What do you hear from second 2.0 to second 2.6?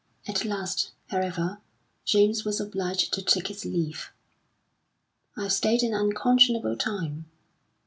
James was